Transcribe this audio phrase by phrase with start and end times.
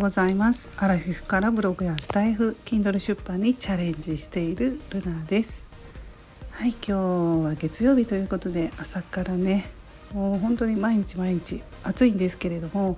[0.00, 0.70] ようございます。
[0.78, 5.66] アラフィフからブログやスタイフ Kindle 出版にチャレンジしているルナです。
[6.52, 6.92] はい今日
[7.44, 9.66] は月曜日ということで朝からね
[10.14, 12.96] もう本当に毎日毎日暑いんですけれども、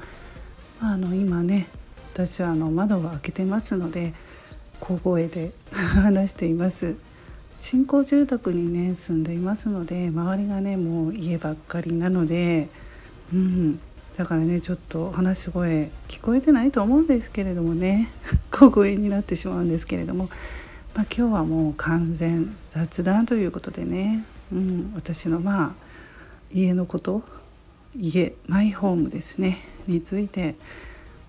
[0.81, 1.67] あ、あの今ね
[2.13, 4.15] 私はあの窓を開けてますので
[4.79, 5.53] 小声で
[6.05, 6.95] 話しています。
[7.57, 12.69] 新興住宅にね住んでいますので周りがねもう家ばっかりなので
[13.35, 13.81] うん。
[14.17, 18.09] だからねちょっと話し声聞こえてないと思うんですけれどもね。
[18.51, 20.29] 小声になってしまうんですけれども、
[20.95, 25.75] まあ、今日はもう完全雑談ということでね、うん、私のまあ
[26.53, 27.23] 家のこと
[27.97, 29.59] 家マイホームですね。
[29.87, 30.55] について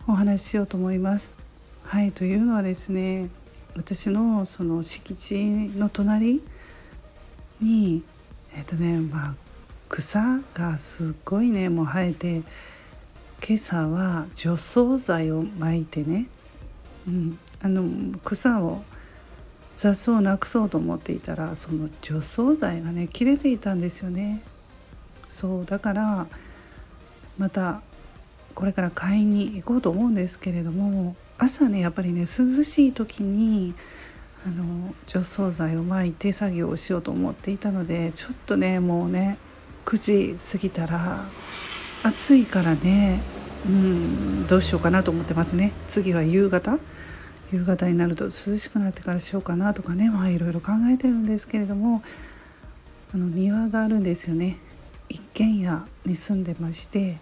[0.07, 1.35] お話ししようと思います。
[1.83, 3.29] はいというのはですね
[3.75, 6.41] 私のその敷地の隣
[7.61, 8.03] に
[8.57, 9.35] えっ、とねまあ
[9.89, 12.41] 草がすっごいねもう生えて
[13.45, 16.27] 今朝は除草剤をまいてね、
[17.05, 17.83] うん、あの
[18.23, 18.81] 草を
[19.75, 24.41] 雑草をなくそうと思っていたらその除草剤がね切れていたんですよね。
[25.27, 26.27] そうだから
[27.37, 27.81] また
[28.55, 33.73] これから買いに行こうと思うんですけれども朝ねやっぱりね涼しい時に
[34.47, 39.37] あの除草剤をまいて作業をしようと思っていたのでちょっとねもうね
[39.85, 41.25] 9時過ぎたら
[42.03, 43.19] 暑いからね。
[43.65, 45.71] うんどうしようかなと思ってますね。
[45.87, 46.77] 次は夕方。
[47.53, 50.09] 夕方になると涼しくなってからしようかなとかね。
[50.09, 52.03] まあいろいろ考えてるんですけれども
[53.13, 54.57] あの庭があるんですよね。
[55.07, 57.19] 一軒家に住んでまして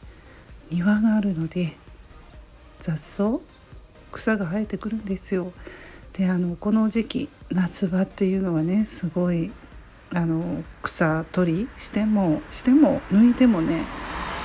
[0.72, 1.74] 庭があるので
[2.80, 3.40] 雑草
[4.12, 5.52] 草が生えてくるんですよ。
[6.14, 9.52] であのこの時期夏場っていうのはねすごい
[10.14, 13.84] あの草取りしてもしても抜いてもね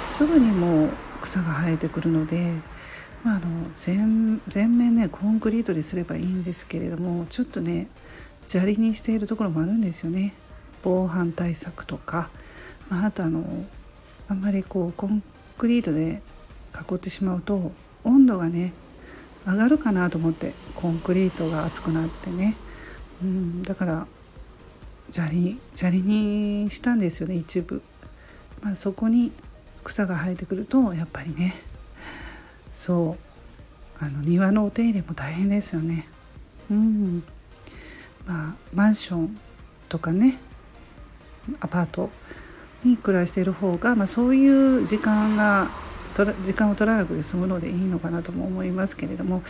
[0.07, 0.91] すぐにもう
[1.21, 2.53] 草が生えてくるので、
[3.25, 7.89] まあ、あの全全面ねコンクリートにすればいいんですけれどもちょっとね
[8.47, 10.33] 砂利にしているところもあるんですよね。
[10.85, 12.31] 防犯対策とか、
[12.89, 13.43] まあ、あとあの
[14.29, 15.23] あんまりこうコン
[15.59, 16.23] クリートで
[16.89, 17.73] 囲ってしまうと
[18.05, 18.73] 温度がね
[19.45, 22.55] 上がるかなと思ってコンクリートが熱くなってね、
[23.23, 24.07] うん、だから
[25.11, 27.83] 砂利砂利にしたんですよね一部、
[28.63, 29.33] まあ、そこに
[29.87, 31.55] 草が生えてくるとやっぱりね
[32.71, 33.17] そ
[34.01, 36.07] うあの庭のお手入れも大変ですよね。
[36.71, 37.23] うん
[38.27, 39.39] まあマンション
[39.89, 40.39] とかね
[41.61, 42.11] アパート
[42.85, 45.69] に暮らしている方が、まあ、そういう時間が
[46.43, 49.43] 時間を取らなくて済むのでいいのかなとも思いますけれども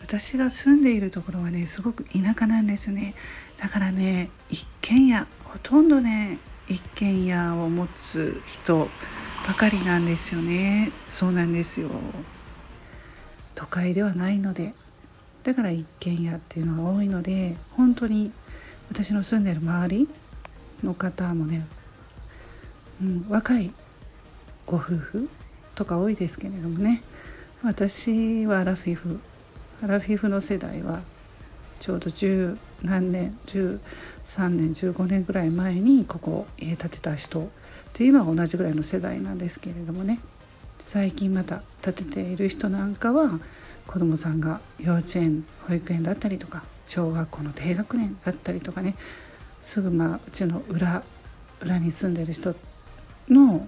[0.00, 3.14] 私が住んでいるところはねすごく田舎なんですね
[3.58, 6.38] だからね一軒家ほとんどね
[6.68, 8.88] 一軒家を持つ人
[9.46, 10.90] ばかりなんですよね。
[11.08, 11.88] そうなんですよ。
[13.54, 14.74] 都会ではないので。
[15.44, 18.32] だから一軒家っていうのが多いので本当に
[18.90, 20.08] 私の住んでる周り
[20.82, 21.64] の方もね、
[23.00, 23.72] うん、若い
[24.66, 25.28] ご夫婦
[25.76, 27.00] とか多いですけれどもね
[27.62, 29.20] 私はアラフィフ。
[29.82, 31.00] アラフィフの世代は
[31.78, 37.48] ちょうど十何年13年15年ぐらい前にここ家建てた人
[37.96, 40.18] っていうのは同じぐらいの世代なんですけれどもね。
[40.78, 43.40] 最近また建てている人なんかは
[43.86, 48.96] 子どもさんが幼稚園保育園だったりとか小学校の低学年だったりとかね。
[49.62, 51.04] すぐまあうちの裏
[51.62, 52.54] 裏に住んでる人
[53.30, 53.66] の、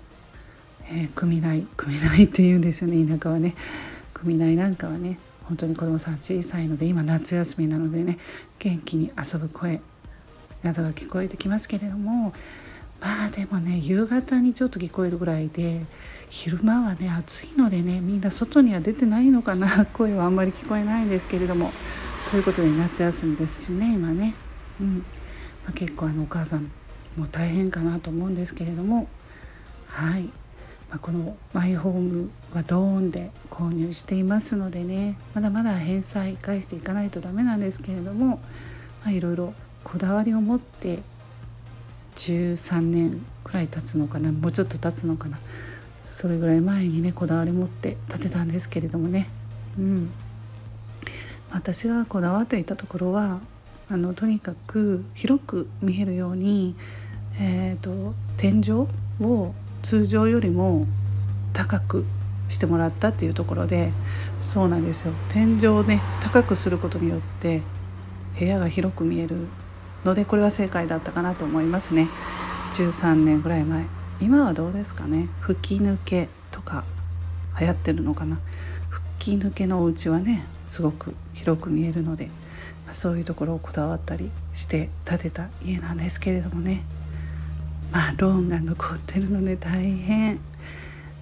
[0.93, 3.55] えー、組内組内っていうんですよね田舎はね。
[4.13, 8.19] 組内なんかはね本当に子どもさん小さいので今夏休みなのでね
[8.59, 9.81] 元気に遊ぶ声
[10.63, 12.35] などが聞こえてきますけれども
[13.01, 15.85] まあでもね夕方にちょっと聞こえるぐらいで
[16.31, 21.73] 昼間はね暑いのでねみんな外には出てないのかな 声はあんまり聞こえないんですけれども
[22.31, 24.35] ということで夏休みですしね今ね、
[24.81, 24.99] うん。
[24.99, 25.03] ま
[25.71, 26.71] あ、結構あのお母さん
[27.17, 29.09] も大変かなと思うんですけれども。
[29.89, 30.25] はい、
[30.91, 38.37] まあ、このマイホームはローンで購入していますのでねまだまだ返済返していかないとダメなんですけれども、
[39.03, 41.03] まあ、いろいろこだわりを持って
[42.19, 45.39] 13年くらい経つのかなもうちょっと経つのかな
[46.03, 49.29] それぐらい前にねこだわり持って建てたんですけれどもね。
[49.79, 50.11] うん。
[51.51, 53.41] 私がこだわっていたところは
[53.91, 56.75] あのとにかく広く見えるように、
[57.41, 58.87] えーと、天井
[59.23, 60.87] を通常よりも
[61.53, 62.05] 高く
[62.49, 63.93] してもらったっていうところで
[64.41, 65.15] そうなんですよ。
[65.29, 67.63] 天井をね高くすることによって
[68.39, 69.47] 部屋が広く見える。
[70.09, 72.09] のでこれは正解だったかなと思いますね。
[72.73, 73.85] 13年ぐらい前。
[74.21, 75.29] 今はどうですかね？
[75.41, 76.85] 吹き抜けとか
[77.61, 78.39] 流行ってるのかな？
[79.19, 82.31] 吹き抜けのお家はねすごく広く見えるので、
[82.91, 86.83] そういうところをこだわったりして建てた家なんですけれどもね。
[87.93, 90.41] まあローンが残ってるので大変。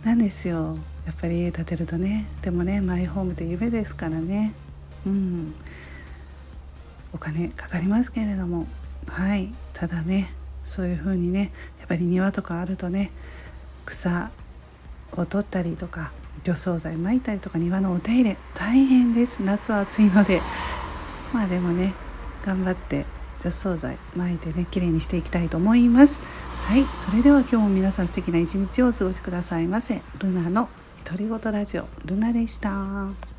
[0.05, 0.79] なんですよ。
[1.07, 2.25] やっぱり家建てるとね。
[2.43, 4.55] でもねマイホームって夢ですからね。
[5.05, 5.55] うん。
[7.13, 8.67] お金かかりますけれども。
[9.09, 9.53] はい。
[9.73, 10.29] ただね
[10.65, 13.11] そういう風にねやっぱり庭とかあるとね
[13.85, 14.31] 草
[15.13, 16.13] を取ったりとか
[16.45, 19.43] 除草剤撒いたりとか庭のお手入れ大変です。
[19.43, 20.41] 夏は暑いので。
[21.33, 21.93] まあでもね
[22.45, 23.05] 頑張って
[23.41, 26.23] 除草剤撒いてね綺麗にしていきたいと思います。
[26.67, 26.85] はい。
[26.95, 30.03] それでは今日も皆さん素敵な一日をお過ごしくださいませ。
[30.21, 30.69] ルナの
[31.05, 33.36] 独り言ラジオルナでした。